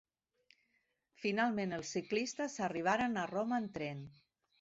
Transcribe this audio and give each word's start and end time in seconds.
Finalment 1.25 1.75
els 1.77 1.91
ciclistes 1.97 2.55
arribaren 2.69 3.21
a 3.25 3.27
Roma 3.33 3.61
en 3.65 3.69
tren. 3.77 4.01